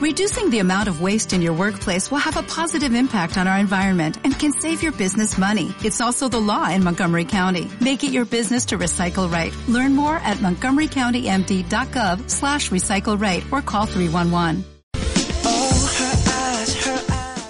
Reducing 0.00 0.48
the 0.48 0.60
amount 0.60 0.88
of 0.88 1.02
waste 1.02 1.34
in 1.34 1.42
your 1.42 1.52
workplace 1.52 2.10
will 2.10 2.24
have 2.24 2.38
a 2.38 2.42
positive 2.42 2.94
impact 2.94 3.36
on 3.36 3.46
our 3.46 3.58
environment 3.58 4.16
and 4.24 4.32
can 4.32 4.50
save 4.50 4.82
your 4.82 4.92
business 4.92 5.36
money. 5.36 5.74
It's 5.84 6.00
also 6.00 6.26
the 6.26 6.40
law 6.40 6.70
in 6.70 6.82
Montgomery 6.82 7.26
County. 7.26 7.70
Make 7.82 8.02
it 8.02 8.10
your 8.10 8.24
business 8.24 8.64
to 8.66 8.78
recycle 8.78 9.30
right. 9.30 9.52
Learn 9.68 9.94
more 9.94 10.16
at 10.16 10.38
montgomerycountymd.gov 10.38 12.30
slash 12.30 12.70
recycle 12.70 13.20
right 13.20 13.44
or 13.52 13.60
call 13.60 13.84
311. 13.84 14.64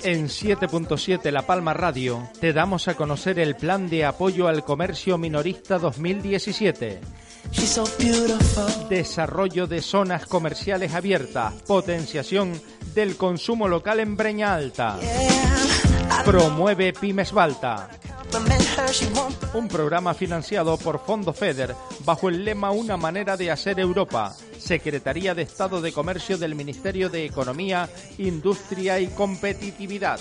En 0.03 0.29
7.7 0.29 1.30
La 1.30 1.43
Palma 1.43 1.73
Radio 1.73 2.29
te 2.41 2.53
damos 2.53 2.89
a 2.89 2.95
conocer 2.95 3.39
el 3.39 3.55
Plan 3.55 3.89
de 3.89 4.05
Apoyo 4.05 4.48
al 4.48 4.64
Comercio 4.64 5.19
Minorista 5.19 5.79
2017. 5.79 7.01
Desarrollo 8.89 9.66
de 9.66 9.83
zonas 9.83 10.27
comerciales 10.27 10.95
abiertas, 10.95 11.55
potenciación 11.66 12.61
del 12.95 13.16
consumo 13.16 13.69
local 13.69 14.01
en 14.01 14.16
Breña 14.16 14.55
Alta. 14.55 14.98
Promueve 16.25 16.92
Pymes 16.92 17.33
Balta. 17.33 17.89
Un 19.55 19.69
programa 19.69 20.15
financiado 20.15 20.77
por 20.77 21.05
Fondo 21.05 21.33
FEDER 21.33 21.75
bajo 22.05 22.28
el 22.28 22.45
lema 22.45 22.70
Una 22.70 22.97
manera 22.97 23.37
de 23.37 23.51
hacer 23.51 23.80
Europa. 23.80 24.34
Secretaría 24.59 25.34
de 25.34 25.42
Estado 25.42 25.80
de 25.80 25.92
Comercio 25.92 26.39
del 26.39 26.55
Ministerio 26.55 27.09
de 27.11 27.25
Economía, 27.25 27.89
Industria 28.19 29.01
y 29.01 29.09
Competitividad. 29.09 30.20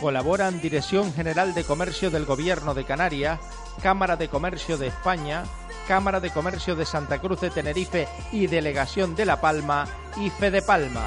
Colaboran 0.00 0.60
Dirección 0.62 1.12
General 1.12 1.52
de 1.52 1.62
Comercio 1.62 2.10
del 2.10 2.24
Gobierno 2.24 2.72
de 2.72 2.84
Canarias, 2.84 3.38
Cámara 3.82 4.16
de 4.16 4.28
Comercio 4.28 4.78
de 4.78 4.86
España, 4.86 5.44
Cámara 5.86 6.20
de 6.20 6.30
Comercio 6.30 6.74
de 6.74 6.86
Santa 6.86 7.18
Cruz 7.18 7.40
de 7.42 7.50
Tenerife 7.50 8.08
y 8.32 8.46
Delegación 8.46 9.14
de 9.14 9.26
La 9.26 9.42
Palma 9.42 9.86
y 10.16 10.30
Fede 10.30 10.62
Palma. 10.62 11.04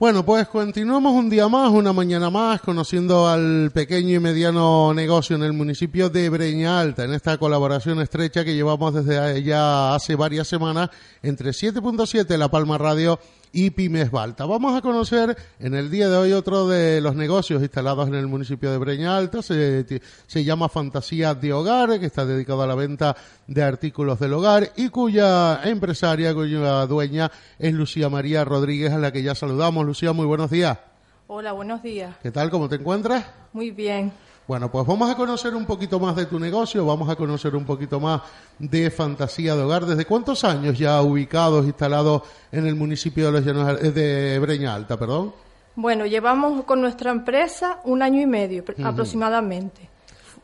Bueno, 0.00 0.24
pues 0.24 0.48
continuamos 0.48 1.12
un 1.12 1.28
día 1.28 1.46
más, 1.46 1.70
una 1.70 1.92
mañana 1.92 2.30
más, 2.30 2.62
conociendo 2.62 3.28
al 3.28 3.70
pequeño 3.70 4.14
y 4.14 4.18
mediano 4.18 4.94
negocio 4.94 5.36
en 5.36 5.42
el 5.42 5.52
municipio 5.52 6.08
de 6.08 6.30
Breña 6.30 6.80
Alta, 6.80 7.04
en 7.04 7.12
esta 7.12 7.36
colaboración 7.36 8.00
estrecha 8.00 8.42
que 8.42 8.54
llevamos 8.54 8.94
desde 8.94 9.42
ya 9.42 9.94
hace 9.94 10.14
varias 10.14 10.48
semanas 10.48 10.88
entre 11.22 11.50
7.7 11.50 12.34
La 12.38 12.50
Palma 12.50 12.78
Radio 12.78 13.20
y 13.52 13.70
Pymes 13.70 14.10
Balta. 14.10 14.46
Vamos 14.46 14.76
a 14.76 14.80
conocer 14.80 15.36
en 15.58 15.74
el 15.74 15.90
día 15.90 16.08
de 16.08 16.16
hoy 16.16 16.32
otro 16.32 16.68
de 16.68 17.00
los 17.00 17.14
negocios 17.14 17.62
instalados 17.62 18.08
en 18.08 18.14
el 18.14 18.26
municipio 18.26 18.70
de 18.70 18.78
Breña 18.78 19.16
Alta. 19.16 19.42
Se, 19.42 19.84
se 20.26 20.44
llama 20.44 20.68
Fantasía 20.68 21.34
de 21.34 21.52
Hogar, 21.52 21.98
que 21.98 22.06
está 22.06 22.24
dedicado 22.24 22.62
a 22.62 22.66
la 22.66 22.74
venta 22.74 23.16
de 23.46 23.62
artículos 23.62 24.18
del 24.20 24.32
hogar 24.34 24.72
y 24.76 24.88
cuya 24.88 25.60
empresaria, 25.64 26.34
cuya 26.34 26.86
dueña 26.86 27.30
es 27.58 27.72
Lucía 27.74 28.08
María 28.08 28.44
Rodríguez, 28.44 28.92
a 28.92 28.98
la 28.98 29.12
que 29.12 29.22
ya 29.22 29.34
saludamos. 29.34 29.84
Lucía, 29.84 30.12
muy 30.12 30.26
buenos 30.26 30.50
días. 30.50 30.78
Hola, 31.26 31.52
buenos 31.52 31.82
días. 31.82 32.16
¿Qué 32.22 32.30
tal? 32.30 32.50
¿Cómo 32.50 32.68
te 32.68 32.76
encuentras? 32.76 33.24
Muy 33.52 33.70
bien. 33.70 34.12
Bueno, 34.50 34.68
pues 34.68 34.84
vamos 34.84 35.08
a 35.08 35.14
conocer 35.14 35.54
un 35.54 35.64
poquito 35.64 36.00
más 36.00 36.16
de 36.16 36.26
tu 36.26 36.36
negocio, 36.40 36.84
vamos 36.84 37.08
a 37.08 37.14
conocer 37.14 37.54
un 37.54 37.64
poquito 37.64 38.00
más 38.00 38.20
de 38.58 38.90
Fantasía 38.90 39.54
de 39.54 39.62
Hogar. 39.62 39.86
¿Desde 39.86 40.04
cuántos 40.04 40.42
años 40.42 40.76
ya 40.76 41.00
ubicados, 41.02 41.64
instalados 41.66 42.22
en 42.50 42.66
el 42.66 42.74
municipio 42.74 43.26
de, 43.26 43.30
los 43.30 43.44
Llanos, 43.44 43.80
eh, 43.80 43.92
de 43.92 44.40
Breña 44.40 44.74
Alta? 44.74 44.98
Perdón? 44.98 45.32
Bueno, 45.76 46.04
llevamos 46.04 46.64
con 46.64 46.80
nuestra 46.80 47.12
empresa 47.12 47.78
un 47.84 48.02
año 48.02 48.20
y 48.20 48.26
medio 48.26 48.64
aproximadamente. 48.82 49.88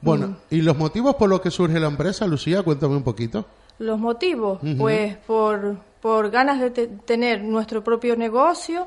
Bueno, 0.00 0.28
mm. 0.28 0.36
¿y 0.50 0.62
los 0.62 0.78
motivos 0.78 1.16
por 1.16 1.28
los 1.28 1.40
que 1.40 1.50
surge 1.50 1.80
la 1.80 1.88
empresa, 1.88 2.28
Lucía? 2.28 2.62
Cuéntame 2.62 2.94
un 2.94 3.02
poquito. 3.02 3.44
Los 3.80 3.98
motivos, 3.98 4.60
pues 4.78 5.16
por, 5.16 5.78
por 6.00 6.30
ganas 6.30 6.60
de 6.60 6.70
tener 6.70 7.42
nuestro 7.42 7.82
propio 7.82 8.14
negocio, 8.14 8.86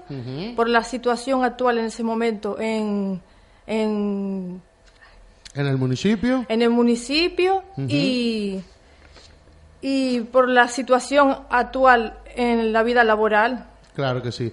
por 0.55 0.69
la 0.69 0.85
situación 0.85 1.43
actual 1.43 1.77
en 1.79 1.85
ese 1.87 2.03
momento 2.03 2.57
en, 2.57 3.21
en 3.67 4.48
¿En 5.55 5.65
el 5.65 5.77
municipio? 5.77 6.45
En 6.47 6.61
el 6.61 6.69
municipio 6.69 7.63
y, 7.77 8.59
y 9.81 10.19
por 10.21 10.47
la 10.49 10.67
situación 10.67 11.35
actual 11.49 12.17
en 12.35 12.71
la 12.71 12.83
vida 12.83 13.03
laboral. 13.03 13.65
Claro 13.95 14.21
que 14.21 14.31
sí. 14.31 14.51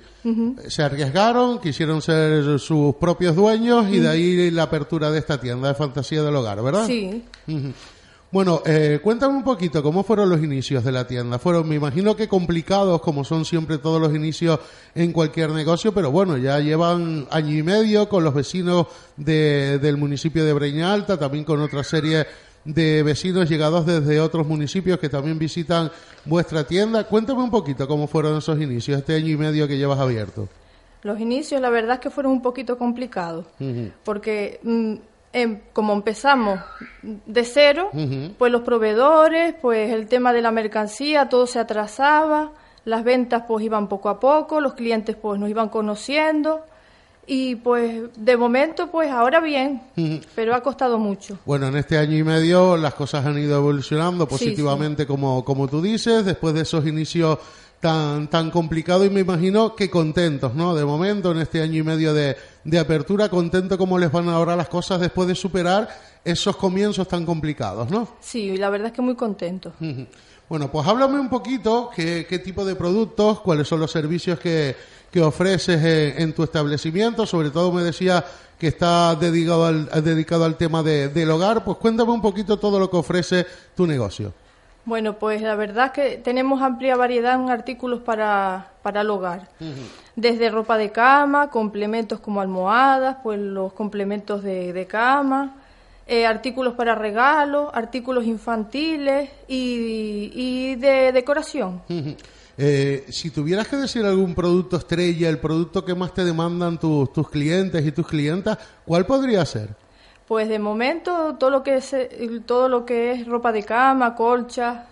Se 0.67 0.83
arriesgaron, 0.83 1.61
quisieron 1.61 2.03
ser 2.03 2.59
sus 2.59 2.97
propios 2.97 3.37
dueños 3.37 3.87
y 3.89 4.01
de 4.01 4.09
ahí 4.09 4.51
la 4.51 4.65
apertura 4.65 5.11
de 5.11 5.21
esta 5.21 5.39
tienda 5.39 5.69
de 5.69 5.75
fantasía 5.75 6.23
del 6.23 6.35
hogar, 6.35 6.63
¿verdad? 6.63 6.87
Sí. 6.87 7.23
Bueno, 8.37 8.61
eh, 8.67 9.01
cuéntame 9.03 9.35
un 9.35 9.43
poquito 9.43 9.83
cómo 9.83 10.03
fueron 10.03 10.29
los 10.29 10.45
inicios 10.45 10.85
de 10.85 10.93
la 10.93 11.07
tienda. 11.07 11.39
Fueron, 11.39 11.67
me 11.67 11.77
imagino 11.77 12.15
que 12.15 12.29
complicados, 12.29 13.01
como 13.01 13.25
son 13.25 13.47
siempre 13.47 13.79
todos 13.79 13.99
los 13.99 14.15
inicios 14.15 14.61
en 14.95 15.15
cualquier 15.15 15.53
negocio, 15.53 15.95
pero 15.95 16.11
bueno, 16.11 16.37
ya 16.37 16.61
llevan 16.61 17.27
año 17.31 17.57
y 17.57 17.63
medio 17.63 18.11
con 18.11 18.25
los 18.25 18.35
vecinos 18.35 18.89
de, 19.17 19.79
del 19.79 19.97
municipio 19.97 20.45
de 20.45 20.53
Breña 20.53 20.93
Alta, 20.93 21.19
también 21.19 21.45
con 21.45 21.63
otra 21.63 21.83
serie 21.83 22.27
de 22.67 23.03
vecinos 23.03 23.49
llegados 23.49 23.87
desde 23.87 24.21
otros 24.21 24.47
municipios 24.47 24.99
que 24.99 25.09
también 25.09 25.39
visitan 25.39 25.91
vuestra 26.27 26.65
tienda. 26.65 27.05
Cuéntame 27.05 27.43
un 27.43 27.51
poquito 27.51 27.89
cómo 27.89 28.07
fueron 28.07 28.37
esos 28.37 28.61
inicios, 28.61 28.99
este 28.99 29.15
año 29.15 29.29
y 29.29 29.37
medio 29.39 29.67
que 29.67 29.79
llevas 29.79 29.99
abierto. 29.99 30.47
Los 31.05 31.19
inicios, 31.19 31.59
la 31.59 31.71
verdad 31.71 31.95
es 31.95 32.01
que 32.01 32.11
fueron 32.11 32.33
un 32.33 32.43
poquito 32.43 32.77
complicados, 32.77 33.47
porque... 34.05 34.61
Mm, 34.63 34.97
Em, 35.39 35.59
como 35.75 35.93
empezamos 35.93 36.61
de 37.03 37.45
cero, 37.45 37.91
pues 38.39 38.51
los 38.51 38.63
proveedores, 38.63 39.55
pues 39.61 39.93
el 39.93 40.07
tema 40.07 40.33
de 40.33 40.41
la 40.41 40.51
mercancía, 40.51 41.29
todo 41.29 41.47
se 41.47 41.59
atrasaba, 41.59 42.53
las 42.87 43.05
ventas 43.05 43.43
pues 43.47 43.63
iban 43.63 43.87
poco 43.87 44.09
a 44.09 44.19
poco, 44.19 44.63
los 44.63 44.73
clientes 44.73 45.15
pues 45.15 45.39
nos 45.39 45.51
iban 45.51 45.69
conociendo 45.69 46.63
y 47.27 47.57
pues 47.57 48.05
de 48.17 48.37
momento 48.39 48.91
pues 48.91 49.11
ahora 49.11 49.41
bien, 49.41 49.83
pero 50.35 50.55
ha 50.55 50.63
costado 50.63 50.99
mucho. 50.99 51.39
Bueno, 51.45 51.67
en 51.67 51.77
este 51.77 51.99
año 51.99 52.17
y 52.17 52.25
medio 52.25 52.79
las 52.79 52.95
cosas 52.95 53.27
han 53.27 53.39
ido 53.39 53.59
evolucionando 53.59 54.27
positivamente 54.27 55.07
como 55.07 55.45
como 55.45 55.69
tú 55.69 55.83
dices, 55.83 56.25
después 56.25 56.55
de 56.55 56.63
esos 56.63 56.87
inicios 56.87 57.41
tan, 57.87 58.27
tan 58.27 58.51
complicado 58.51 59.05
y 59.05 59.11
me 59.11 59.21
imagino 59.21 59.77
que 59.77 59.89
contentos, 59.89 60.57
¿no? 60.57 60.75
De 60.75 60.85
momento, 60.85 61.31
en 61.31 61.39
este 61.39 61.63
año 61.63 61.79
y 61.79 61.83
medio 61.85 62.13
de, 62.13 62.37
de 62.65 62.79
apertura, 62.81 63.29
contento 63.29 63.79
cómo 63.79 63.97
les 63.97 64.11
van 64.11 64.29
ahora 64.29 64.57
las 64.57 64.69
cosas 64.69 64.99
después 64.99 65.29
de 65.29 65.37
superar 65.37 65.89
esos 66.25 66.57
comienzos 66.57 67.07
tan 67.07 67.25
complicados, 67.25 67.89
¿no? 67.89 68.09
Sí, 68.21 68.57
la 68.57 68.71
verdad 68.71 68.89
es 68.89 68.93
que 68.93 69.03
muy 69.03 69.15
contento. 69.15 69.73
Bueno, 70.49 70.69
pues 70.69 70.85
háblame 70.85 71.21
un 71.21 71.29
poquito 71.29 71.89
qué, 71.95 72.27
qué 72.29 72.41
tipo 72.41 72.65
de 72.65 72.75
productos, 72.75 73.39
cuáles 73.39 73.69
son 73.69 73.79
los 73.79 73.93
servicios 73.93 74.41
que, 74.41 74.75
que 75.13 75.23
ofreces 75.23 75.81
en, 76.19 76.33
tu 76.33 76.43
establecimiento. 76.43 77.25
Sobre 77.25 77.51
todo 77.51 77.71
me 77.71 77.85
decía 77.85 78.25
que 78.59 78.67
está 78.67 79.15
dedicado 79.15 79.65
al, 79.65 79.87
dedicado 80.03 80.45
al 80.45 80.57
tema 80.57 80.83
de, 80.83 81.09
del 81.09 81.31
hogar. 81.31 81.63
Pues 81.63 81.77
cuéntame 81.77 82.11
un 82.11 82.21
poquito 82.21 82.59
todo 82.59 82.81
lo 82.81 82.91
que 82.91 82.97
ofrece 82.97 83.47
tu 83.77 83.87
negocio. 83.87 84.35
Bueno, 84.87 85.19
pues 85.19 85.43
la 85.43 85.57
verdad 85.57 85.87
es 85.87 85.93
que 85.93 86.17
tenemos 86.17 86.63
amplia 86.63 86.95
variedad 86.95 87.35
en 87.35 87.51
artículos 87.51 88.01
para, 88.03 88.71
para 88.83 89.01
el 89.01 89.11
hogar. 89.11 89.49
Desde 90.15 90.49
ropa 90.49 90.79
de 90.79 90.93
cama, 90.93 91.51
complementos 91.51 92.21
como 92.21 92.41
almohadas, 92.41 93.17
pues 93.25 93.41
los 93.41 93.73
complementos 93.73 94.45
de, 94.45 94.87
cama, 94.89 95.57
eh, 96.07 96.25
artículos 96.25 96.75
para 96.75 96.95
regalo, 96.95 97.75
artículos 97.75 98.27
infantiles 98.27 99.29
y, 99.49 100.77
de 100.77 101.11
decoración. 101.11 101.83
Eh, 102.57 103.07
si 103.09 103.31
tuvieras 103.31 103.67
que 103.67 103.77
decir 103.77 104.05
algún 104.05 104.37
producto 104.37 104.77
estrella, 104.77 105.29
el 105.29 105.41
producto 105.41 105.85
que 105.85 105.97
más 105.97 106.15
te 106.15 106.25
demandan 106.25 106.79
tus, 106.79 107.13
tus 107.13 107.29
clientes 107.29 107.85
y 107.85 107.91
tus 107.91 108.07
clientas, 108.07 108.57
¿cuál 108.85 109.05
podría 109.05 109.45
ser? 109.45 109.86
Pues 110.27 110.49
de 110.49 110.59
momento 110.59 111.37
todo 111.39 111.51
lo 111.51 111.63
que 111.63 111.77
es 111.77 111.95
todo 112.47 112.69
lo 112.69 112.85
que 112.85 113.13
es 113.13 113.27
ropa 113.27 113.53
de 113.53 113.63
cama, 113.63 114.15
colcha, 114.15 114.87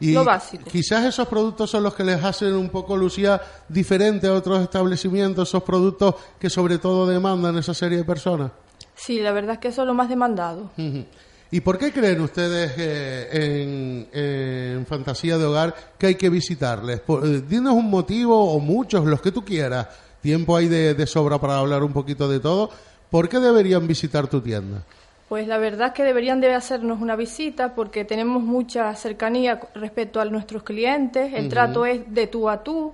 y 0.00 0.12
lo 0.12 0.24
básico. 0.24 0.64
Quizás 0.70 1.04
esos 1.04 1.28
productos 1.28 1.70
son 1.70 1.82
los 1.82 1.94
que 1.94 2.04
les 2.04 2.22
hacen 2.22 2.54
un 2.54 2.70
poco 2.70 2.96
Lucía 2.96 3.40
diferente 3.68 4.26
a 4.26 4.32
otros 4.32 4.62
establecimientos, 4.62 5.48
esos 5.48 5.62
productos 5.62 6.14
que 6.38 6.48
sobre 6.48 6.78
todo 6.78 7.06
demandan 7.06 7.58
esa 7.58 7.74
serie 7.74 7.98
de 7.98 8.04
personas. 8.04 8.50
Sí, 8.94 9.20
la 9.20 9.32
verdad 9.32 9.54
es 9.54 9.58
que 9.58 9.68
eso 9.68 9.82
es 9.82 9.86
lo 9.86 9.94
más 9.94 10.08
demandado. 10.08 10.70
¿Y 11.50 11.60
por 11.60 11.78
qué 11.78 11.92
creen 11.92 12.20
ustedes 12.20 12.72
en, 13.32 14.08
en, 14.12 14.86
Fantasía 14.86 15.38
de 15.38 15.44
Hogar 15.44 15.74
que 15.96 16.08
hay 16.08 16.14
que 16.16 16.28
visitarles? 16.28 17.02
Eh, 17.08 17.42
dinos 17.48 17.74
un 17.74 17.88
motivo 17.88 18.52
o 18.52 18.58
muchos, 18.60 19.04
los 19.06 19.20
que 19.20 19.32
tú 19.32 19.44
quieras. 19.44 19.88
Tiempo 20.20 20.56
hay 20.56 20.68
de, 20.68 20.94
de 20.94 21.06
sobra 21.06 21.40
para 21.40 21.58
hablar 21.58 21.84
un 21.84 21.92
poquito 21.92 22.28
de 22.28 22.40
todo, 22.40 22.70
¿Por 23.10 23.28
qué 23.28 23.38
deberían 23.38 23.86
visitar 23.86 24.26
tu 24.26 24.40
tienda? 24.40 24.82
Pues 25.28 25.46
la 25.46 25.58
verdad 25.58 25.88
es 25.88 25.92
que 25.94 26.04
deberían 26.04 26.40
de 26.40 26.54
hacernos 26.54 27.00
una 27.00 27.14
visita 27.14 27.74
porque 27.74 28.04
tenemos 28.04 28.42
mucha 28.42 28.94
cercanía 28.94 29.60
respecto 29.74 30.20
a 30.20 30.24
nuestros 30.24 30.62
clientes, 30.62 31.32
el 31.34 31.48
trato 31.50 31.84
es 31.84 32.00
de 32.12 32.26
tú 32.26 32.48
a 32.48 32.62
tú. 32.62 32.92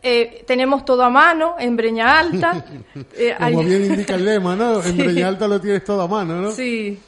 Eh, 0.00 0.44
tenemos 0.46 0.84
todo 0.84 1.02
a 1.02 1.10
mano 1.10 1.56
en 1.58 1.76
Breña 1.76 2.18
Alta. 2.18 2.64
Eh, 3.16 3.34
Como 3.36 3.64
bien 3.64 3.84
indica 3.84 4.14
el 4.14 4.24
lema, 4.24 4.54
¿no? 4.54 4.80
En 4.84 4.96
Breña 4.96 5.26
Alta 5.26 5.48
lo 5.48 5.60
tienes 5.60 5.82
todo 5.82 6.02
a 6.02 6.06
mano, 6.06 6.40
¿no? 6.40 6.52
Sí. 6.52 7.00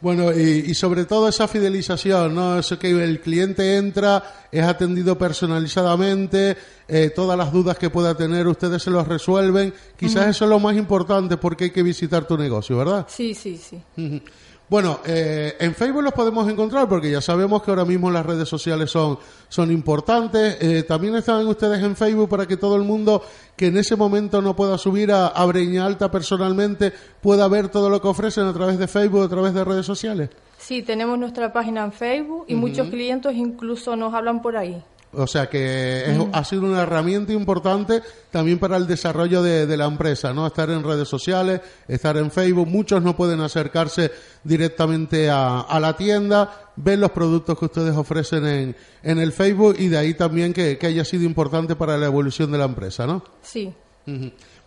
Bueno, 0.00 0.32
y, 0.32 0.72
sobre 0.74 1.04
todo 1.04 1.28
esa 1.28 1.46
fidelización, 1.46 2.34
¿no? 2.34 2.58
Eso 2.58 2.78
que 2.78 2.90
el 2.90 3.20
cliente 3.20 3.76
entra, 3.76 4.46
es 4.50 4.64
atendido 4.64 5.18
personalizadamente, 5.18 6.56
eh, 6.88 7.10
todas 7.14 7.36
las 7.36 7.52
dudas 7.52 7.76
que 7.76 7.90
pueda 7.90 8.16
tener 8.16 8.48
ustedes 8.48 8.82
se 8.82 8.90
los 8.90 9.06
resuelven. 9.06 9.74
Quizás 9.98 10.28
eso 10.28 10.44
es 10.46 10.48
lo 10.48 10.58
más 10.58 10.74
importante 10.76 11.36
porque 11.36 11.64
hay 11.64 11.70
que 11.70 11.82
visitar 11.82 12.26
tu 12.26 12.38
negocio, 12.38 12.78
¿verdad? 12.78 13.06
Sí, 13.08 13.34
sí, 13.34 13.58
sí. 13.58 13.78
Bueno, 14.70 15.00
eh, 15.04 15.56
en 15.58 15.74
Facebook 15.74 16.00
los 16.00 16.12
podemos 16.12 16.48
encontrar 16.48 16.88
porque 16.88 17.10
ya 17.10 17.20
sabemos 17.20 17.60
que 17.60 17.72
ahora 17.72 17.84
mismo 17.84 18.08
las 18.08 18.24
redes 18.24 18.48
sociales 18.48 18.88
son, 18.88 19.18
son 19.48 19.72
importantes. 19.72 20.58
Eh, 20.60 20.84
también 20.84 21.16
están 21.16 21.44
ustedes 21.48 21.82
en 21.82 21.96
Facebook 21.96 22.28
para 22.28 22.46
que 22.46 22.56
todo 22.56 22.76
el 22.76 22.84
mundo 22.84 23.20
que 23.56 23.66
en 23.66 23.76
ese 23.78 23.96
momento 23.96 24.40
no 24.40 24.54
pueda 24.54 24.78
subir 24.78 25.10
a, 25.10 25.26
a 25.26 25.44
Breña 25.44 25.84
Alta 25.84 26.08
personalmente 26.08 26.92
pueda 27.20 27.48
ver 27.48 27.68
todo 27.68 27.90
lo 27.90 28.00
que 28.00 28.06
ofrecen 28.06 28.44
a 28.44 28.52
través 28.52 28.78
de 28.78 28.86
Facebook, 28.86 29.24
a 29.24 29.28
través 29.28 29.54
de 29.54 29.64
redes 29.64 29.84
sociales. 29.84 30.30
Sí, 30.56 30.82
tenemos 30.82 31.18
nuestra 31.18 31.52
página 31.52 31.82
en 31.82 31.90
Facebook 31.90 32.44
y 32.46 32.54
muchos 32.54 32.90
clientes 32.90 33.34
incluso 33.34 33.96
nos 33.96 34.14
hablan 34.14 34.40
por 34.40 34.56
ahí. 34.56 34.80
O 35.12 35.26
sea 35.26 35.48
que 35.48 36.04
ha 36.32 36.44
sido 36.44 36.62
una 36.62 36.82
herramienta 36.82 37.32
importante 37.32 38.00
también 38.30 38.60
para 38.60 38.76
el 38.76 38.86
desarrollo 38.86 39.42
de, 39.42 39.76
la 39.76 39.86
empresa, 39.86 40.32
¿no? 40.32 40.46
Estar 40.46 40.70
en 40.70 40.84
redes 40.84 41.08
sociales, 41.08 41.60
estar 41.88 42.16
en 42.16 42.30
Facebook. 42.30 42.68
Muchos 42.68 43.02
no 43.02 43.16
pueden 43.16 43.40
acercarse 43.40 44.12
directamente 44.44 45.28
a, 45.28 45.78
la 45.80 45.96
tienda, 45.96 46.70
ver 46.76 47.00
los 47.00 47.10
productos 47.10 47.58
que 47.58 47.64
ustedes 47.64 47.96
ofrecen 47.96 48.46
en, 48.46 48.76
en 49.02 49.18
el 49.18 49.32
Facebook 49.32 49.76
y 49.78 49.88
de 49.88 49.98
ahí 49.98 50.14
también 50.14 50.52
que, 50.52 50.78
haya 50.80 51.04
sido 51.04 51.24
importante 51.24 51.74
para 51.74 51.98
la 51.98 52.06
evolución 52.06 52.52
de 52.52 52.58
la 52.58 52.66
empresa, 52.66 53.04
¿no? 53.04 53.24
Sí. 53.42 53.72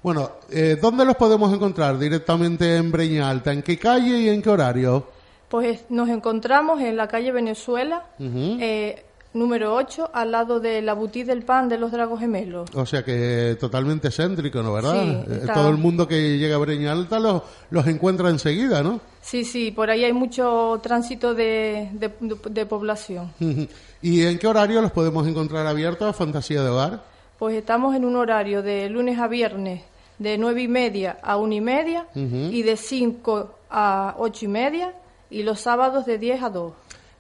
Bueno, 0.02 0.32
eh, 0.50 0.78
¿dónde 0.82 1.06
los 1.06 1.16
podemos 1.16 1.54
encontrar 1.54 1.98
directamente 1.98 2.76
en 2.76 2.92
Breña 2.92 3.30
Alta? 3.30 3.54
¿En 3.54 3.62
qué 3.62 3.80
calle 3.80 4.20
y 4.20 4.30
en 4.30 4.42
qué 4.42 4.50
horario? 4.50 5.08
Pues 5.48 5.86
nos 5.90 6.10
encontramos 6.10 6.82
en 6.82 6.98
la 6.98 7.08
calle 7.08 7.32
Venezuela, 7.32 8.08
número 9.34 9.76
8, 9.76 10.12
al 10.14 10.32
lado 10.32 10.60
de 10.60 10.82
la 10.82 10.94
boutique 10.94 11.26
del 11.26 11.44
pan 11.44 11.70
de 11.70 11.78
los 11.78 11.92
Dragos 11.92 12.20
Gemelos. 12.20 12.70
O 12.76 12.86
sea 12.86 13.04
que 13.04 13.58
totalmente 13.60 14.10
céntrico, 14.12 14.62
¿no? 14.62 14.74
¿Verdad? 14.74 15.26
Eh, 15.28 15.48
todo 15.54 15.70
el 15.70 15.78
mundo 15.78 16.08
que 16.08 16.38
llega 16.38 16.56
a 16.56 16.60
Breña 16.60 16.92
Alta 16.92 17.20
los, 17.20 17.42
los 17.70 17.88
encuentra 17.88 18.30
enseguida, 18.30 18.84
¿no? 18.84 19.02
Sí, 19.22 19.46
sí, 19.46 19.72
por 19.72 19.90
ahí 19.90 20.04
hay 20.04 20.14
mucho 20.14 20.80
tránsito 20.84 21.34
de, 21.34 21.90
de, 21.94 22.66
población. 22.66 23.32
¿Y 24.02 24.26
en 24.26 24.38
qué 24.38 24.48
horario 24.48 24.82
los 24.82 24.92
podemos 24.92 25.28
encontrar 25.28 25.66
abiertos 25.66 26.08
a 26.08 26.14
Fantasía 26.14 26.62
de 26.62 26.70
Hogar? 26.70 27.04
Pues 27.40 27.56
estamos 27.56 27.96
en 27.96 28.06
un 28.06 28.16
horario 28.16 28.62
de 28.62 28.90
lunes 28.90 29.20
a 29.20 29.28
viernes 29.28 29.82
de 30.20 30.38
nueve 30.38 30.62
y 30.62 30.68
media 30.68 31.18
a 31.22 31.38
una 31.38 31.56
y 31.56 31.62
media 31.62 32.08
y 32.14 32.62
de 32.62 32.78
5 32.78 33.50
a 33.70 34.16
ocho 34.18 34.46
y 34.46 34.48
media 34.48 34.94
y 35.30 35.44
los 35.44 35.60
sábados 35.60 36.06
de 36.06 36.18
10 36.20 36.44
a 36.44 36.50
2 36.50 36.74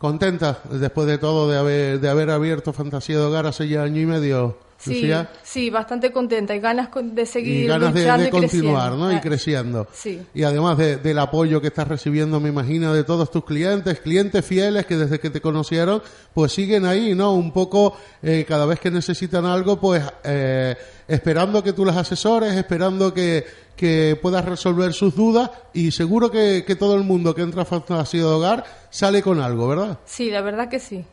contenta 0.04 0.60
después 0.70 1.08
de 1.08 1.18
todo 1.18 1.50
de 1.50 1.58
haber, 1.58 1.98
de 2.02 2.10
haber 2.10 2.30
abierto 2.30 2.74
Fantasía 2.74 3.18
de 3.18 3.24
Hogar 3.24 3.46
hace 3.46 3.70
ya 3.70 3.84
año 3.84 4.02
y 4.02 4.06
medio. 4.06 4.58
Sí, 4.83 5.12
sí, 5.44 5.69
bastante 5.69 6.12
contenta 6.12 6.56
y 6.56 6.59
ganas 6.59 6.89
de 6.94 7.25
seguir 7.25 7.63
y 7.63 7.68
ganas 7.68 7.94
de, 7.94 8.30
continuar, 8.30 8.94
¿no? 8.94 9.12
Y 9.12 9.15
ah, 9.15 9.21
creciendo. 9.21 9.88
Sí. 9.94 10.21
Y 10.33 10.44
además 10.44 10.77
del 10.77 11.19
apoyo 11.19 11.62
que 11.62 11.68
estás 11.68 11.88
recibiendo, 11.88 12.39
me 12.39 12.50
imagino, 12.50 12.94
de 12.94 13.03
todos 13.03 13.31
tus 13.31 13.45
clientes, 13.45 14.00
clientes 14.00 14.45
fieles 14.45 14.85
que 14.85 14.97
desde 14.97 15.19
que 15.19 15.30
te 15.30 15.39
conocieron, 15.41 16.01
pues 16.33 16.51
siguen 16.51 16.85
ahí, 16.85 17.15
¿no? 17.15 17.33
Un 17.33 17.51
poco, 17.51 17.97
eh, 18.21 18.45
cada 18.47 18.65
vez 18.65 18.80
que 18.80 18.91
necesitan 18.91 19.45
algo, 19.45 19.80
pues 19.80 20.03
eh, 20.24 20.75
esperando 21.07 21.63
que 21.63 21.74
tú 21.74 21.85
las 21.85 21.97
asesores, 21.97 22.53
esperando 22.53 23.13
que, 23.13 23.45
que 23.75 24.18
puedas 24.21 24.45
resolver 24.45 24.94
sus 24.94 25.15
dudas 25.15 25.50
y 25.74 25.91
seguro 25.91 26.30
que, 26.30 26.63
todo 26.80 26.95
el 26.95 27.03
mundo 27.03 27.33
que 27.33 27.41
entra 27.41 27.63
a 27.63 27.65
Fantasía 27.65 28.21
de 28.21 28.25
Hogar 28.25 28.63
sale 28.89 29.21
con 29.21 29.39
algo, 29.39 29.68
¿verdad? 29.68 30.00
Sí, 30.06 30.30
la 30.30 30.41
verdad 30.41 30.69
que 30.69 30.80
sí. 30.80 31.06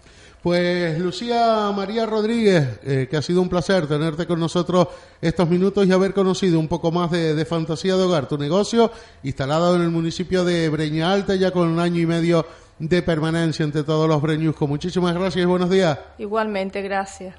Pues 0.43 0.99
Lucía 0.99 1.71
María 1.77 2.07
Rodríguez, 2.07 2.81
eh, 2.83 3.09
que 3.11 3.17
ha 3.19 3.23
sido 3.23 3.43
un 3.43 3.51
placer 3.51 3.87
tenerte 3.87 4.27
con 4.27 4.41
nosotros 4.41 4.89
estos 5.21 5.49
minutos 5.51 5.87
y 5.87 5.93
haber 5.93 6.15
conocido 6.15 6.59
un 6.59 6.67
poco 6.67 6.91
más 6.91 7.11
de, 7.11 7.45
Fantasía 7.45 7.95
de 7.97 8.05
Hogar, 8.05 8.27
tu 8.27 8.39
negocio 8.39 8.91
instalado 9.23 9.77
en 9.77 9.83
el 9.83 9.91
municipio 9.91 10.43
de 10.45 10.71
Breña 10.71 11.13
Alta 11.13 11.35
ya 11.35 11.51
con 11.51 11.69
un 11.69 11.79
año 11.79 12.01
y 12.01 12.07
medio 12.07 12.47
de 12.79 13.03
permanencia 13.03 13.65
entre 13.65 13.83
todos 13.83 14.09
los 14.09 14.23
breñuscos. 14.23 14.67
Muchísimas 14.67 15.15
gracias 15.15 15.43
y 15.43 15.47
buenos 15.47 15.69
días. 15.69 15.99
Igualmente, 16.17 16.81
gracias. 16.81 17.35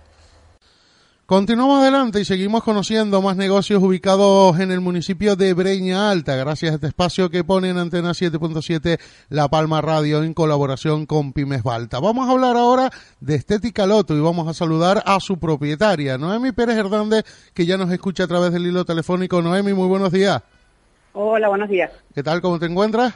Continuamos 1.31 1.81
adelante 1.81 2.19
y 2.19 2.25
seguimos 2.25 2.61
conociendo 2.61 3.21
más 3.21 3.37
negocios 3.37 3.81
ubicados 3.81 4.59
en 4.59 4.69
el 4.69 4.81
municipio 4.81 5.37
de 5.37 5.53
Breña 5.53 6.11
Alta, 6.11 6.35
gracias 6.35 6.73
a 6.73 6.75
este 6.75 6.87
espacio 6.87 7.29
que 7.29 7.45
pone 7.45 7.69
en 7.69 7.77
Antena 7.77 8.09
7.7 8.09 8.99
La 9.29 9.47
Palma 9.47 9.79
Radio 9.79 10.23
en 10.23 10.33
colaboración 10.33 11.05
con 11.05 11.31
Pymes 11.31 11.63
Balta. 11.63 12.01
Vamos 12.01 12.27
a 12.27 12.33
hablar 12.33 12.57
ahora 12.57 12.89
de 13.21 13.35
Estética 13.35 13.87
Loto 13.87 14.13
y 14.13 14.19
vamos 14.19 14.45
a 14.49 14.53
saludar 14.53 15.03
a 15.05 15.21
su 15.21 15.39
propietaria, 15.39 16.17
Noemi 16.17 16.51
Pérez 16.51 16.75
Hernández, 16.75 17.23
que 17.53 17.65
ya 17.65 17.77
nos 17.77 17.89
escucha 17.91 18.25
a 18.25 18.27
través 18.27 18.51
del 18.51 18.67
hilo 18.67 18.83
telefónico. 18.83 19.41
Noemi, 19.41 19.71
muy 19.71 19.87
buenos 19.87 20.11
días. 20.11 20.43
Hola, 21.13 21.47
buenos 21.47 21.69
días. 21.69 21.93
¿Qué 22.13 22.23
tal? 22.23 22.41
¿Cómo 22.41 22.59
te 22.59 22.65
encuentras? 22.65 23.13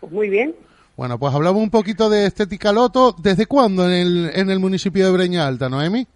Pues 0.00 0.10
muy 0.10 0.30
bien. 0.30 0.56
Bueno, 0.96 1.18
pues 1.18 1.34
hablamos 1.34 1.62
un 1.62 1.70
poquito 1.70 2.08
de 2.08 2.24
Estética 2.24 2.72
Loto. 2.72 3.14
¿Desde 3.18 3.44
cuándo 3.44 3.84
en 3.84 3.92
el, 3.92 4.30
en 4.34 4.48
el 4.48 4.60
municipio 4.60 5.04
de 5.04 5.12
Breña 5.12 5.46
Alta, 5.46 5.68
Noemi? 5.68 6.06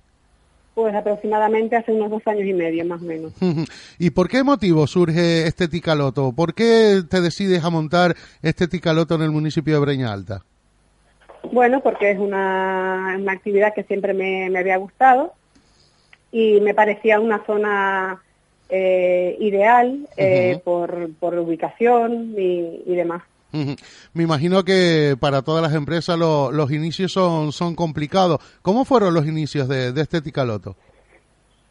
Pues 0.74 0.94
aproximadamente 0.94 1.76
hace 1.76 1.92
unos 1.92 2.10
dos 2.10 2.22
años 2.26 2.46
y 2.46 2.54
medio, 2.54 2.84
más 2.86 3.02
o 3.02 3.04
menos. 3.04 3.32
¿Y 3.98 4.10
por 4.10 4.28
qué 4.28 4.42
motivo 4.42 4.86
surge 4.86 5.46
Estética 5.46 5.94
Loto? 5.94 6.32
¿Por 6.32 6.54
qué 6.54 7.02
te 7.08 7.20
decides 7.20 7.62
a 7.62 7.70
montar 7.70 8.14
Estética 8.42 8.92
Loto 8.92 9.14
en 9.16 9.22
el 9.22 9.30
municipio 9.30 9.74
de 9.74 9.80
Breña 9.80 10.12
Alta? 10.12 10.44
Bueno, 11.50 11.80
porque 11.82 12.12
es 12.12 12.19
una, 12.19 13.16
una 13.19 13.32
actividad 13.32 13.74
que 13.74 13.82
siempre 13.82 14.14
me, 14.14 14.56
había 14.56 14.76
gustado 14.76 15.34
y 16.30 16.60
me 16.60 16.72
parecía 16.72 17.20
una 17.20 17.44
zona 17.44 18.22
eh, 18.70 19.36
ideal 19.40 20.08
eh, 20.16 20.60
por, 20.64 21.10
por 21.19 21.36
ubicación 21.38 22.34
y 22.36 22.94
demás. 22.94 23.22
Me 24.12 24.22
imagino 24.22 24.64
que 24.64 25.16
para 25.20 25.43
todas 25.43 25.62
las 25.62 25.75
empresas 25.75 26.19
los 26.19 26.70
inicios 26.70 27.12
son, 27.12 27.52
son 27.52 27.75
complicados. 27.75 28.40
¿Cómo 28.62 28.84
fueron 28.84 29.14
los 29.14 29.26
inicios 29.26 29.69
de, 29.69 29.93
de 29.93 30.00
Estética 30.00 30.44
Loto? 30.44 30.76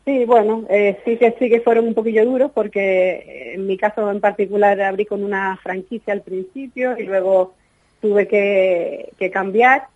Sí, 0.05 0.25
bueno, 0.25 0.65
eh, 0.69 0.99
sí 1.05 1.17
que 1.17 1.35
sí 1.37 1.47
que 1.47 1.61
fueron 1.61 1.87
un 1.87 1.93
poquillo 1.93 2.25
duros 2.25 2.51
porque 2.53 2.79
eh, 2.79 3.53
en 3.53 3.67
mi 3.67 3.77
caso 3.77 4.09
en 4.09 4.19
particular 4.19 4.81
abrí 4.81 5.05
con 5.05 5.23
una 5.23 5.57
franquicia 5.61 6.11
al 6.13 6.21
principio 6.21 6.97
y 6.97 7.03
luego 7.03 7.53
tuve 8.01 8.27
que, 8.27 9.29
cambiar 9.31 9.87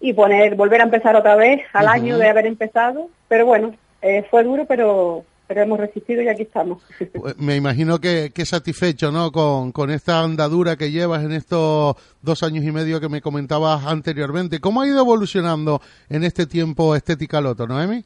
y 0.00 0.12
poner 0.14 0.56
volver 0.56 0.80
a 0.80 0.84
empezar 0.84 1.14
otra 1.14 1.36
vez 1.36 1.62
al 1.72 1.86
año 1.86 2.18
de 2.18 2.28
haber 2.28 2.46
empezado. 2.46 3.08
Pero 3.28 3.46
bueno, 3.46 3.74
eh, 4.02 4.24
fue 4.28 4.42
duro, 4.42 4.66
pero 4.66 5.24
pero 5.46 5.62
hemos 5.62 5.78
resistido 5.78 6.22
y 6.22 6.28
aquí 6.28 6.42
estamos. 6.42 6.82
Pues, 7.12 7.38
me 7.38 7.56
imagino 7.56 7.98
que, 7.98 8.30
que 8.34 8.44
satisfecho, 8.44 9.10
¿no? 9.10 9.32
Con, 9.32 9.72
con, 9.72 9.90
esta 9.90 10.22
andadura 10.22 10.76
que 10.76 10.90
llevas 10.90 11.24
en 11.24 11.32
estos 11.32 11.96
dos 12.22 12.42
años 12.42 12.64
y 12.64 12.72
medio 12.72 13.00
que 13.00 13.08
me 13.08 13.20
comentabas 13.20 13.86
anteriormente. 13.86 14.60
¿Cómo 14.60 14.82
ha 14.82 14.86
ido 14.86 15.00
evolucionando 15.00 15.80
en 16.08 16.24
este 16.24 16.46
tiempo 16.46 16.94
Estética 16.94 17.40
Loto, 17.40 17.66
Noemi? 17.66 18.04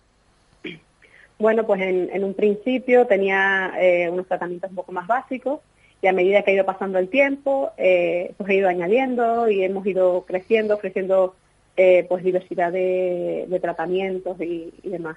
Bueno, 1.38 1.66
pues 1.66 1.80
en, 1.80 2.10
en 2.12 2.22
un 2.22 2.34
principio 2.34 3.06
tenía 3.06 3.72
eh, 3.80 4.10
unos 4.10 4.26
tratamientos 4.26 4.70
un 4.70 4.76
poco 4.76 4.92
más 4.92 5.06
básicos 5.06 5.60
y 6.02 6.06
a 6.06 6.12
medida 6.12 6.42
que 6.42 6.50
ha 6.50 6.54
ido 6.54 6.64
pasando 6.64 6.98
el 6.98 7.08
tiempo, 7.08 7.70
eh, 7.76 8.32
pues 8.36 8.50
he 8.50 8.54
ido 8.56 8.68
añadiendo 8.68 9.48
y 9.50 9.64
hemos 9.64 9.86
ido 9.86 10.24
creciendo, 10.26 10.74
ofreciendo 10.74 11.34
eh, 11.82 12.04
pues 12.06 12.22
diversidad 12.22 12.70
de, 12.70 13.58
tratamientos 13.62 14.38
y, 14.38 14.70
demás. 14.84 15.16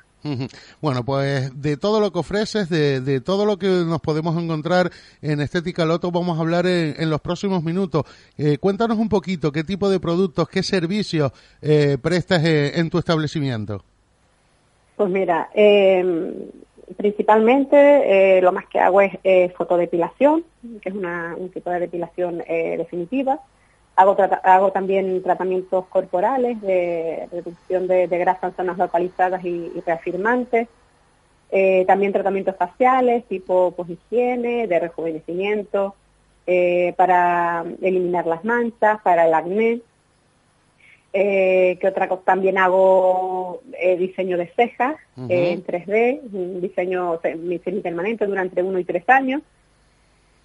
Bueno, 0.79 1.03
pues 1.03 1.61
de 1.61 1.75
todo 1.75 1.99
lo 1.99 2.13
que 2.13 2.19
ofreces, 2.19 2.69
de, 2.69 3.19
todo 3.19 3.45
lo 3.45 3.57
que 3.57 3.67
nos 3.67 3.99
podemos 3.99 4.41
encontrar 4.41 4.89
en 5.21 5.41
Estética 5.41 5.83
Loto, 5.83 6.09
vamos 6.09 6.37
a 6.37 6.41
hablar 6.41 6.65
en, 6.65 7.09
los 7.09 7.19
próximos 7.19 7.65
minutos. 7.65 8.03
Eh, 8.37 8.59
cuéntanos 8.59 8.97
un 8.97 9.09
poquito 9.09 9.51
qué 9.51 9.65
tipo 9.65 9.89
de 9.89 9.99
productos, 9.99 10.47
qué 10.47 10.63
servicios 10.63 11.33
eh, 11.61 11.97
prestas 12.01 12.41
en 12.45 12.89
tu 12.89 12.97
establecimiento. 12.97 13.83
Pues 14.95 15.09
mira, 15.09 15.49
em, 15.53 16.33
principalmente 16.95 18.39
lo 18.39 18.53
más 18.53 18.67
que 18.67 18.79
hago 18.79 19.01
es 19.01 19.53
fotodepilación, 19.57 20.45
que 20.81 20.87
es 20.87 20.95
un 20.95 21.49
tipo 21.53 21.69
de 21.71 21.81
depilación 21.81 22.37
definitiva. 22.37 23.41
Hago, 23.95 24.17
hago 24.43 24.71
también 24.71 25.21
tratamientos 25.21 25.85
corporales 25.85 26.59
de 26.61 27.27
reducción 27.31 27.87
de, 27.87 28.07
grasas 28.07 28.51
en 28.51 28.55
zonas 28.55 28.77
localizadas 28.77 29.43
y, 29.45 29.71
reafirmantes. 29.85 30.67
Eh, 31.51 31.85
también 31.85 32.11
tratamientos 32.11 32.55
faciales 32.55 33.25
tipo 33.25 33.73
pues, 33.75 33.91
higiene, 33.91 34.65
de 34.65 34.79
rejuvenecimiento, 34.79 35.93
eh, 36.47 36.95
para 36.97 37.63
eliminar 37.81 38.25
las 38.25 38.43
manchas, 38.43 38.99
para 39.03 39.27
el 39.27 39.33
acné. 39.33 39.81
Eh, 41.15 41.77
que 41.79 41.87
otra 41.87 42.09
cosa 42.09 42.23
también 42.25 42.57
hago 42.57 43.61
diseño 43.99 44.35
de 44.35 44.47
cejas 44.47 44.95
en 45.15 45.63
3D, 45.63 46.21
un 46.33 46.59
diseño 46.59 47.19
semi 47.21 47.59
permanente 47.59 48.25
durante 48.25 48.63
uno 48.63 48.79
y 48.79 48.83
tres 48.83 49.07
años. 49.07 49.43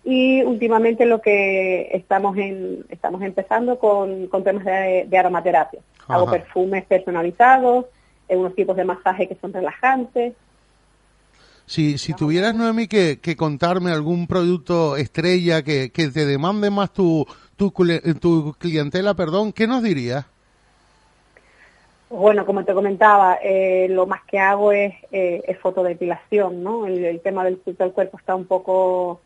Y 0.05 0.43
últimamente 0.43 1.05
lo 1.05 1.21
que 1.21 1.89
estamos 1.93 2.37
en, 2.39 2.85
estamos 2.89 3.23
empezando 3.23 3.79
con, 3.79 4.29
temas 4.43 4.65
de, 4.65 5.19
aromaterapia. 5.19 5.81
Hago 6.07 6.31
perfumes 6.31 6.85
personalizados, 6.87 7.87
unos 8.29 8.55
tipos 8.55 8.77
de 8.77 8.85
masaje 8.85 9.29
que 9.29 9.37
son 9.37 9.53
relajantes. 9.53 10.35
Si, 11.67 11.99
si 11.99 12.15
tuvieras, 12.15 12.55
Noemi, 12.55 12.89
que, 12.89 13.21
que 13.21 13.37
contarme 13.37 13.91
algún 13.91 14.27
producto 14.27 14.97
estrella 14.97 15.63
que, 15.63 15.91
que 15.91 16.09
te 16.09 16.25
demande 16.25 16.71
más 16.71 16.93
tu, 16.95 17.27
tu, 17.57 17.71
tu 18.19 18.55
clientela, 18.59 19.13
perdón, 19.15 19.53
¿qué 19.53 19.67
nos 19.67 19.83
dirías? 19.83 20.25
Bueno, 22.11 22.47
como 22.47 22.65
te 22.65 22.73
comentaba, 22.73 23.39
eh, 23.43 23.87
lo 23.91 24.07
más 24.07 24.23
que 24.25 24.39
hago 24.39 24.73
es, 24.73 24.95
eh, 25.13 25.43
es 25.47 25.59
fotodepilación, 25.59 26.63
¿no? 26.63 26.87
El, 26.87 27.21
tema 27.21 27.45
del 27.45 27.59
filtro 27.59 27.85
del 27.85 27.93
cuerpo 27.93 28.17
está 28.19 28.35
un 28.35 28.47
poco 28.47 29.21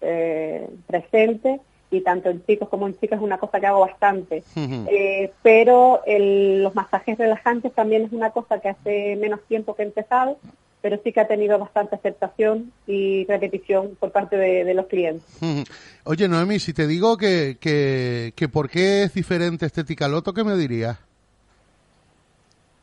eh, 0.00 0.68
presente 0.86 1.60
y 1.90 2.02
tanto 2.02 2.30
en 2.30 2.44
chicos 2.46 2.68
como 2.68 2.86
en 2.86 2.98
chicas 2.98 3.18
es 3.18 3.24
una 3.24 3.38
cosa 3.38 3.58
que 3.60 3.66
hago 3.66 3.80
bastante. 3.80 4.44
Eh, 4.56 5.32
pero 5.42 6.02
los 6.06 6.74
masajes 6.74 7.18
relajantes 7.18 7.72
también 7.72 8.04
es 8.04 8.12
una 8.12 8.30
cosa 8.30 8.60
que 8.60 8.68
hace 8.68 9.16
menos 9.16 9.40
tiempo 9.48 9.74
que 9.74 9.82
he 9.82 9.86
empezado, 9.86 10.38
pero 10.82 11.00
sí 11.02 11.12
que 11.12 11.20
ha 11.20 11.26
tenido 11.26 11.58
bastante 11.58 11.96
aceptación 11.96 12.72
y 12.86 13.24
repetición 13.26 13.96
por 13.98 14.12
parte 14.12 14.36
de, 14.36 14.72
los 14.74 14.86
clientes. 14.86 15.26
Oye, 16.04 16.28
Noemi, 16.28 16.58
si 16.60 16.72
te 16.72 16.86
digo 16.86 17.16
que, 17.16 17.58
que, 17.60 18.32
que 18.36 18.48
por 18.48 18.70
qué 18.70 19.02
es 19.02 19.14
diferente 19.14 19.66
Estética 19.66 20.08
Loto, 20.08 20.32
¿qué 20.32 20.44
me 20.44 20.56
dirías? 20.56 20.98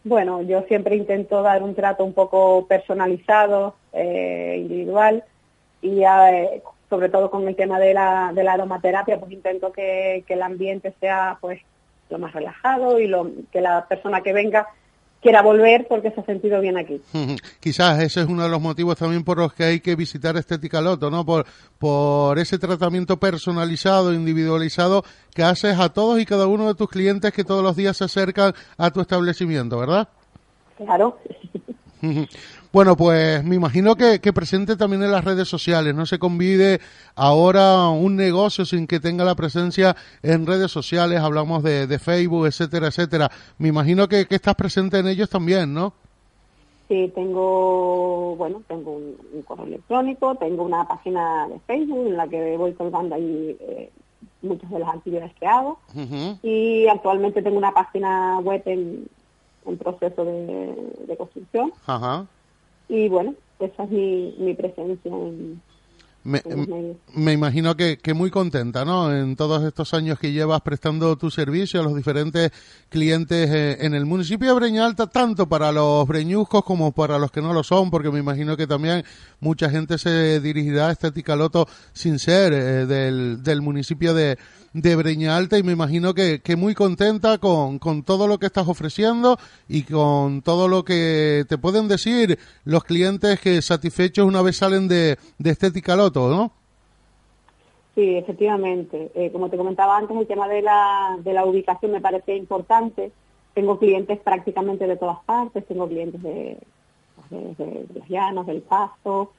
Bueno, 0.08 0.42
yo 0.42 0.62
siempre 0.70 0.96
intento 0.96 1.42
dar 1.42 1.64
un 1.64 1.76
trato 1.76 2.06
un 2.06 2.14
poco 2.14 2.66
personalizado, 2.66 3.76
eh, 3.92 4.56
individual, 4.62 5.24
y 5.82 6.02
eh, 6.02 6.62
sobre 6.90 7.10
todo 7.10 7.30
con 7.30 7.48
el 7.48 7.56
tema 7.56 7.80
de 7.80 7.94
la, 7.94 8.32
de 8.34 8.44
la 8.44 8.54
aromaterapia, 8.54 9.20
pues 9.20 9.32
intento 9.32 9.72
que, 9.72 10.24
que, 10.28 10.34
el 10.36 10.42
ambiente 10.42 10.94
sea 11.00 11.38
pues 11.42 11.62
lo 12.10 12.20
más 12.20 12.34
relajado 12.34 13.00
y 13.00 13.08
lo, 13.08 13.30
que 13.52 13.62
la 13.62 13.86
persona 13.88 14.22
que 14.22 14.34
venga 14.34 14.68
quiera 15.22 15.42
volver 15.42 15.88
porque 15.88 16.12
se 16.12 16.22
ha 16.22 16.26
sentido 16.26 16.62
bien 16.62 16.78
aquí. 16.78 17.02
Quizás 17.60 18.00
ese 18.02 18.22
es 18.22 18.28
uno 18.28 18.44
de 18.44 18.50
los 18.50 18.62
motivos 18.62 18.98
también 18.98 19.24
por 19.24 19.38
los 19.38 19.54
que 19.54 19.64
hay 19.64 19.80
que 19.80 19.96
visitar 19.96 20.38
Estética 20.38 20.82
Loto, 20.82 21.10
¿no? 21.10 21.26
Por, 21.26 21.46
por 21.78 22.38
ese 22.40 22.58
tratamiento 22.58 23.18
personalizado, 23.18 24.14
individualizado 24.14 25.04
que 25.34 25.44
haces 25.44 25.80
a 25.80 25.90
todos 25.90 26.20
y 26.20 26.26
cada 26.26 26.48
uno 26.48 26.68
de 26.68 26.76
tus 26.76 26.90
clientes 26.90 27.34
que 27.34 27.44
todos 27.44 27.64
los 27.64 27.76
días 27.76 27.98
se 27.98 28.06
acercan 28.06 28.54
a 28.78 28.92
tu 28.92 29.02
establecimiento, 29.02 29.78
¿verdad? 29.80 30.08
Claro. 30.78 31.18
Bueno, 32.78 32.96
pues 32.96 33.44
me 33.44 33.56
imagino 33.56 33.96
que, 33.96 34.20
presente 34.32 34.76
también 34.76 35.02
en 35.02 35.12
las 35.12 35.26
redes 35.26 35.48
sociales, 35.48 35.96
no 35.96 36.06
se 36.06 36.20
convide 36.20 36.80
ahora 37.16 37.90
un 37.90 38.16
negocio 38.16 38.66
sin 38.66 38.86
que 38.86 39.00
tenga 39.00 39.26
la 39.26 39.34
presencia 39.34 39.96
en 40.22 40.46
redes 40.46 40.70
sociales, 40.70 41.20
hablamos 41.20 41.64
de, 41.64 41.98
Facebook, 41.98 42.46
etcétera, 42.46 42.90
etcétera. 42.90 43.32
Me 43.58 43.70
imagino 43.70 44.08
que, 44.08 44.28
estás 44.30 44.54
presente 44.54 45.00
en 45.00 45.08
ellos 45.08 45.28
también, 45.28 45.74
¿no? 45.74 45.94
Sí, 46.88 47.12
tengo, 47.16 48.36
bueno, 48.36 48.62
tengo 48.68 48.92
un, 48.92 49.42
correo 49.42 49.66
electrónico, 49.66 50.36
tengo 50.36 50.62
una 50.62 50.88
página 50.88 51.48
de 51.48 51.60
Facebook 51.62 52.06
en 52.06 52.16
la 52.16 52.28
que 52.28 52.58
voy 52.58 52.74
colgando 52.74 53.16
ahí 53.16 53.58
eh, 53.60 53.90
muchas 54.44 54.70
de 54.70 54.78
las 54.78 54.90
actividades 54.90 55.34
que 55.34 55.48
hago 55.48 55.80
y 56.44 56.86
actualmente 56.86 57.42
tengo 57.42 57.58
una 57.58 57.72
página 57.72 58.38
web 58.38 58.62
en, 58.68 59.10
proceso 59.80 60.24
de, 60.24 60.76
de 61.08 61.18
construcción. 61.18 61.74
Ajá 61.88 62.28
y 62.90 63.08
bueno, 63.10 63.36
esa 63.60 63.84
es 63.84 63.90
mi, 63.90 64.36
mi 64.40 64.54
presencia 64.54 65.12
en, 65.12 65.62
me, 66.28 66.42
me, 67.16 67.32
imagino 67.32 67.78
que, 67.78 67.98
que, 67.98 68.14
muy 68.14 68.30
contenta, 68.30 68.84
¿no? 68.84 69.16
En 69.16 69.38
todos 69.38 69.64
estos 69.64 69.94
años 69.94 70.20
que 70.20 70.34
llevas 70.34 70.60
prestando 70.60 71.16
tu 71.16 71.32
servicio 71.32 71.80
a 71.80 71.84
los 71.84 71.96
diferentes 71.96 72.52
clientes 72.90 73.50
eh, 73.50 73.78
en 73.80 73.94
el 73.94 74.06
municipio 74.06 74.50
de 74.50 74.54
Breña 74.56 74.86
Alta, 74.86 75.08
tanto 75.08 75.48
para 75.48 75.72
los 75.72 76.06
breñuscos 76.06 76.66
como 76.66 76.92
para 76.92 77.18
los 77.18 77.32
que 77.32 77.42
no 77.42 77.54
lo 77.54 77.64
son, 77.64 77.90
porque 77.90 78.12
me 78.12 78.20
imagino 78.20 78.58
que 78.58 78.68
también 78.68 79.06
mucha 79.40 79.70
gente 79.70 79.98
se 79.98 80.42
dirigirá 80.42 80.90
a 80.90 80.92
este 80.92 81.12
Ticaloto 81.12 81.66
sin 81.94 82.20
ser 82.20 82.52
eh, 82.52 82.86
del, 82.86 83.42
del 83.42 83.62
municipio 83.62 84.14
de, 84.14 84.38
de 84.82 84.96
Breña 84.96 85.36
Alta 85.36 85.58
y 85.58 85.64
me 85.64 85.72
imagino 85.72 86.14
que, 86.14 86.40
que 86.40 86.56
muy 86.56 86.76
contenta 86.76 87.40
con, 87.40 87.80
con, 87.80 88.04
todo 88.04 88.28
lo 88.28 88.38
que 88.38 88.46
estás 88.46 88.68
ofreciendo 88.68 89.38
y 89.68 89.82
con 89.84 90.44
todo 90.44 90.68
lo 90.68 90.84
que 90.84 91.46
te 91.50 91.58
pueden 91.58 91.88
decir 91.88 92.38
los 92.64 92.84
clientes 92.84 93.40
que 93.40 93.62
satisfechos 93.64 94.28
una 94.28 94.44
vez 94.44 94.58
salen 94.58 94.88
de, 94.88 95.18
de 95.40 95.50
Estética 95.50 95.96
Loto, 95.96 96.30
¿no? 96.30 96.52
Sí, 97.96 98.18
efectivamente. 98.18 99.12
Eh, 99.16 99.32
como 99.32 99.50
te 99.50 99.58
comentaba 99.58 99.98
antes, 99.98 100.16
el 100.16 100.28
tema 100.28 100.48
de 100.48 100.62
la, 100.62 101.18
de 101.24 101.34
la 101.34 101.44
ubicación 101.44 101.92
me 101.92 102.02
parece 102.02 102.36
importante. 102.36 103.12
Tengo 103.56 103.80
clientes 103.80 104.20
prácticamente 104.20 104.86
de 104.86 104.98
todas 104.98 105.18
partes, 105.26 105.66
tengo 105.66 105.88
clientes 105.88 106.22
de, 106.22 106.60
de 107.32 107.86
los 107.96 108.08
llanos, 108.08 108.46
del 108.46 108.62
pasto, 108.62 109.32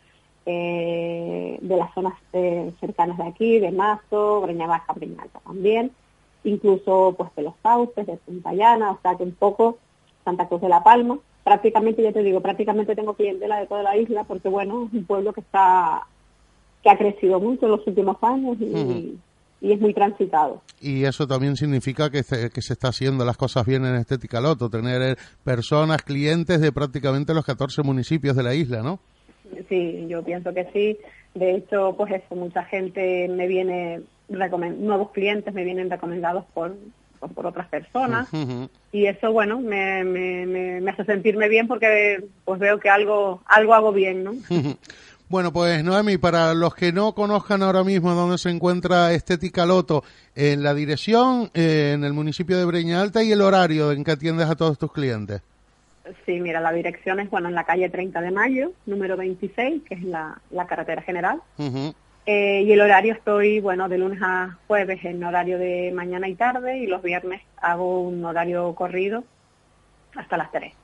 eh, 0.46 1.58
de 1.60 1.76
las 1.76 1.92
zonas 1.94 2.14
eh, 2.32 2.72
cercanas 2.80 3.18
de 3.18 3.24
aquí, 3.24 3.58
de 3.58 3.70
Mazo, 3.70 4.40
Breña 4.40 4.66
Baja, 4.66 4.92
Breña 4.94 5.22
Alta 5.22 5.40
también, 5.40 5.92
incluso 6.44 7.14
pues 7.16 7.30
de 7.36 7.42
los 7.42 7.54
Sauces, 7.62 8.06
de 8.06 8.16
Punta 8.16 8.52
Llana, 8.52 8.92
o 8.92 8.98
sea 9.02 9.16
que 9.16 9.24
un 9.24 9.32
poco 9.32 9.78
Santa 10.24 10.48
Cruz 10.48 10.60
de 10.60 10.68
la 10.68 10.82
Palma. 10.82 11.18
Prácticamente, 11.44 12.02
ya 12.02 12.12
te 12.12 12.22
digo, 12.22 12.40
prácticamente 12.40 12.94
tengo 12.94 13.14
clientela 13.14 13.58
de 13.60 13.66
toda 13.66 13.82
la 13.82 13.96
isla 13.96 14.24
porque 14.24 14.48
bueno, 14.48 14.86
es 14.86 14.92
un 14.92 15.04
pueblo 15.04 15.32
que 15.32 15.40
está 15.40 16.06
que 16.82 16.90
ha 16.90 16.96
crecido 16.98 17.40
mucho 17.40 17.66
en 17.66 17.72
los 17.72 17.86
últimos 17.86 18.16
años 18.22 18.56
y, 18.60 19.18
es 19.60 19.80
muy 19.80 19.92
transitado. 19.92 20.62
Y 20.80 21.02
eso 21.02 21.26
también 21.26 21.56
significa 21.56 22.10
que 22.10 22.22
se, 22.22 22.50
que 22.50 22.62
se 22.62 22.74
está 22.74 22.88
haciendo 22.88 23.24
las 23.24 23.36
cosas 23.36 23.66
bien 23.66 23.84
en 23.84 23.96
Estética 23.96 24.40
Loto, 24.40 24.70
tener 24.70 25.18
personas, 25.42 26.02
clientes 26.02 26.60
de 26.60 26.70
prácticamente 26.70 27.34
los 27.34 27.44
14 27.44 27.82
municipios 27.82 28.36
de 28.36 28.44
la 28.44 28.54
isla, 28.54 28.82
¿no? 28.82 29.00
Sí, 29.68 30.06
yo 30.08 30.22
pienso 30.22 30.52
que 30.54 30.66
sí. 30.72 30.98
De 31.34 31.54
hecho, 31.56 31.94
pues 31.96 32.12
eso, 32.12 32.34
mucha 32.34 32.64
gente 32.64 33.28
me 33.28 33.46
viene, 33.46 34.00
nuevos 34.28 35.10
clientes 35.10 35.54
me 35.54 35.64
vienen 35.64 35.90
recomendados 35.90 36.44
por, 36.54 36.74
por, 37.34 37.46
otras 37.46 37.68
personas 37.68 38.28
y 38.92 39.06
eso, 39.06 39.32
bueno, 39.32 39.60
me, 39.60 40.04
me, 40.04 40.46
me, 40.46 40.90
hace 40.90 41.04
sentirme 41.04 41.48
bien 41.48 41.68
porque 41.68 42.24
pues 42.44 42.58
veo 42.58 42.78
que 42.80 42.88
algo, 42.88 43.42
algo 43.46 43.74
hago 43.74 43.92
bien, 43.92 44.24
¿no? 44.24 44.32
Bueno, 45.30 45.52
pues 45.52 45.84
Noemi, 45.84 46.16
para 46.16 46.54
los 46.54 46.74
que 46.74 46.90
no 46.90 47.14
conozcan 47.14 47.62
ahora 47.62 47.84
mismo 47.84 48.14
dónde 48.14 48.38
se 48.38 48.48
encuentra 48.48 49.12
Estética 49.12 49.66
Loto, 49.66 50.02
en 50.34 50.62
la 50.62 50.72
dirección, 50.72 51.50
eh, 51.52 51.92
en 51.94 52.02
el 52.02 52.14
municipio 52.14 52.56
de 52.56 52.64
Breña 52.64 53.02
Alta 53.02 53.22
y 53.22 53.32
el 53.32 53.42
horario 53.42 53.92
en 53.92 54.04
que 54.04 54.12
atiendes 54.12 54.48
a 54.48 54.56
todos 54.56 54.78
tus 54.78 54.90
clientes. 54.90 55.42
Sí, 56.26 56.40
mira, 56.40 56.60
la 56.60 56.72
dirección 56.72 57.20
es, 57.20 57.30
bueno, 57.30 57.48
en 57.48 57.54
la 57.54 57.64
calle 57.64 57.88
30 57.88 58.20
de 58.20 58.30
Mayo, 58.30 58.72
número 58.86 59.16
26, 59.16 59.82
que 59.82 59.94
es 59.94 60.02
la, 60.02 60.40
la 60.50 60.66
carretera 60.66 61.02
general. 61.02 61.40
Eh, 62.26 62.62
y 62.62 62.72
el 62.72 62.80
horario 62.80 63.14
estoy, 63.14 63.60
bueno, 63.60 63.88
de 63.88 63.96
lunes 63.96 64.20
a 64.22 64.58
jueves 64.66 65.02
en 65.04 65.24
horario 65.24 65.58
de 65.58 65.90
mañana 65.94 66.28
y 66.28 66.34
tarde 66.34 66.76
y 66.78 66.86
los 66.86 67.02
viernes 67.02 67.40
hago 67.56 68.02
un 68.02 68.22
horario 68.24 68.74
corrido 68.74 69.24
hasta 70.14 70.36
las 70.36 70.50
3. 70.52 70.74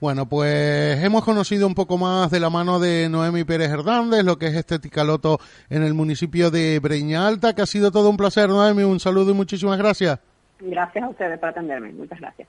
Bueno, 0.00 0.26
pues 0.26 1.02
hemos 1.02 1.24
conocido 1.24 1.66
un 1.66 1.74
poco 1.74 1.98
más 1.98 2.30
de 2.30 2.38
la 2.38 2.50
mano 2.50 2.78
de 2.78 3.08
Noemi 3.08 3.42
Pérez 3.44 3.70
Hernández, 3.70 4.22
lo 4.22 4.38
que 4.38 4.46
es 4.46 4.54
Estética 4.54 5.02
Loto 5.02 5.38
en 5.70 5.82
el 5.82 5.94
municipio 5.94 6.50
de 6.50 6.78
Breña 6.78 7.26
Alta, 7.26 7.54
que 7.54 7.62
ha 7.62 7.66
sido 7.66 7.90
todo 7.90 8.10
un 8.10 8.16
placer, 8.16 8.48
Noemi. 8.48 8.82
Un 8.82 9.00
saludo 9.00 9.30
y 9.30 9.34
muchísimas 9.34 9.78
gracias. 9.78 10.20
Gracias 10.60 11.04
a 11.04 11.08
ustedes 11.08 11.38
por 11.38 11.48
atenderme. 11.48 11.92
Muchas 11.92 12.20
gracias. 12.20 12.48